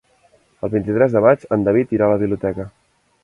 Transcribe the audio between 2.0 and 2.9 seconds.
a la biblioteca.